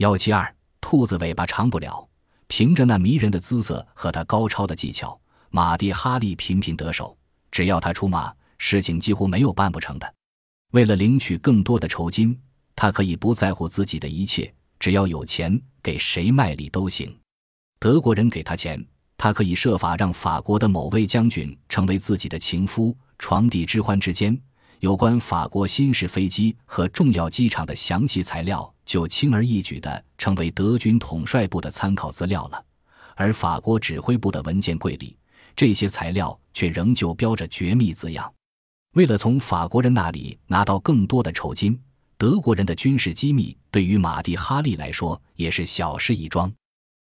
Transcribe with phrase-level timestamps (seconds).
[0.00, 2.08] 幺七二，兔子尾巴长不了。
[2.46, 7.14] 凭着那迷人的姿色和他高超的技巧，马蒂·哈利频频得手。
[7.50, 10.14] 只要他出马，事情几乎没有办不成的。
[10.72, 12.34] 为了领取更多的酬金，
[12.74, 17.14] 他可以不在乎自己的一切，只要有钱，给谁卖力都行。
[17.78, 18.82] 德国人给他钱，
[19.18, 22.96] 他可以设法让法国的某位将军成为自己的情夫。
[23.18, 24.40] 床底之欢之间，
[24.78, 28.74] 有关法国新式飞机和重要机场的详细材料。
[28.90, 32.60] 就轻而易举地成为德军统帅部的参考资料了，
[33.14, 35.16] 而法国指挥部的文件柜里，
[35.54, 38.28] 这些材料却仍旧标着“绝密”字样。
[38.94, 41.80] 为了从法国人那里拿到更多的酬金，
[42.18, 46.52] 德国人的军事机密对于马蒂·哈利来说也是小事一桩。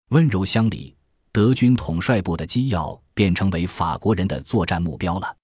[0.10, 0.94] 温柔乡里，
[1.32, 5.38] 德军统帅部的机要便成为法国人的作战目标了。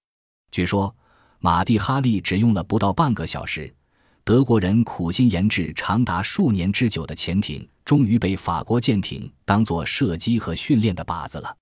[0.51, 0.93] 据说，
[1.39, 3.73] 马蒂·哈利只用了不到半个小时。
[4.25, 11.57] 德国人苦心研制长达数年之久的潜艇，终于被法国舰艇当作射击和训练的靶子了。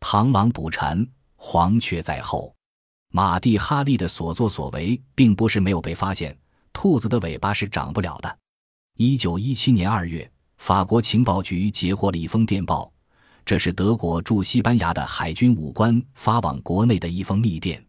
[0.00, 1.06] 螳螂捕蝉，
[1.36, 2.54] 黄雀在后。
[3.10, 6.34] 马蒂·哈利的所作所为，并不是没有被发现。
[6.72, 8.38] 兔子的尾巴是长不了的。
[8.96, 12.90] 一九一七年二月，法国情报局截获了一封电报，
[13.44, 17.84] 这是德国驻西班牙的海军武官发往国内的一封密电。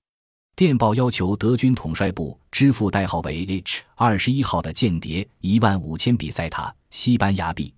[0.59, 7.73] 电报要求德军统帅部支付代号为 H 二十一号的间谍一万五千比塞塔西班牙币。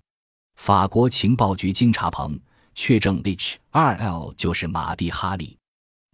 [0.56, 2.36] 法国情报局经查棚
[2.74, 5.56] 确证，H 二 L 就是马蒂·哈利。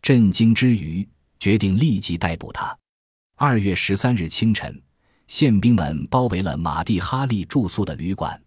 [0.02, 1.08] 震惊之余，
[1.40, 2.76] 决定立即逮捕他。
[3.36, 4.78] 二月十三日清晨，
[5.26, 8.38] 宪兵们包围了马蒂·哈利住宿的旅馆。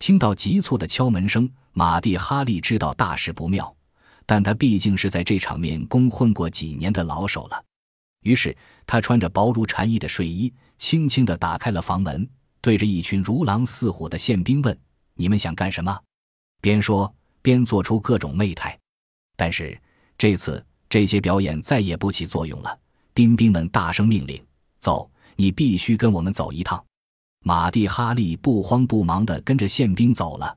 [0.00, 3.72] 听到急促的敲门声，马蒂·哈利知道大事不妙。
[4.26, 7.64] 但他毕竟是在这场面工混过几年的老手了，
[8.22, 8.56] 于是
[8.86, 12.28] 他穿着薄如蝉翼的睡衣，轻轻地打开了房门，
[12.60, 14.78] 对着一群如狼似虎的宪兵问
[15.14, 15.98] ：“你们想干什么？”
[16.62, 18.78] 边说边做出各种媚态。
[19.36, 19.80] 但是
[20.16, 22.78] 这次这些表演再也不起作用了，
[23.12, 24.40] 兵兵们大声命令
[24.78, 25.10] ：“走！
[25.34, 26.82] 你必须跟我们走一趟。”
[27.44, 30.56] 马蒂·哈利不慌不忙地跟着宪兵走了，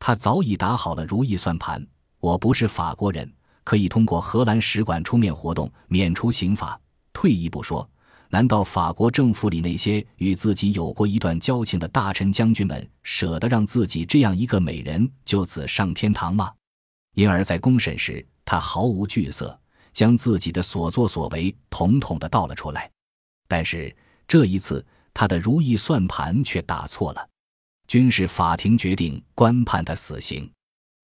[0.00, 1.86] 他早已打好了如意算盘。
[2.20, 3.30] 我不是法国人，
[3.62, 6.80] 可以通过荷兰使馆出面活动，免除刑罚。
[7.12, 7.88] 退一步说，
[8.28, 16.52] 难道法国政府里那些与自己有过一段交情的大臣将军们，舍得让自己这样一个美人就此上天堂吗？
[17.14, 19.58] 因而，在公审时，他毫无惧色，
[19.92, 22.90] 将自己的所作所为统统的道了出来。
[23.48, 23.94] 但是
[24.28, 24.84] 这一次，
[25.14, 27.28] 他的如意算盘却打错了。
[27.86, 30.50] 军事法庭决定官判他死刑。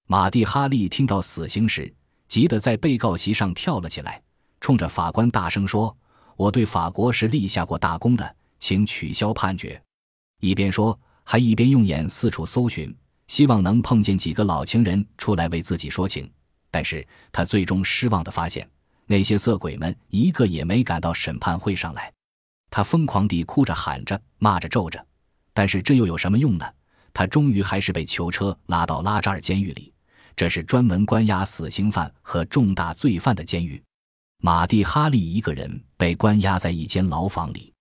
[0.06, 1.92] 马蒂·哈利听到死刑时，
[2.28, 4.20] 急得在被告席上跳了起来，
[4.60, 5.96] 冲着法官大声说
[6.36, 9.80] ：“我对法国是立下过大功的，请取消判决。”
[10.40, 12.94] 一边说，还一边用眼四处搜寻，
[13.28, 16.30] 希望能碰见几个老情人出来为自己说情。
[16.70, 18.68] 但是他最终失望地发现，
[19.06, 22.12] 那些色鬼们一个也没赶到审判会上来。
[22.70, 25.06] 他疯狂地哭着喊着，骂着咒着，
[25.52, 26.66] 但是这又有什么用呢？
[27.14, 29.92] 他终于还是被囚车拉到拉扎尔监狱里，
[30.34, 33.82] 这是专门关押死刑犯和重大罪犯的监狱。
[34.38, 37.71] 马蒂·哈利一个人被关押在一间牢房里。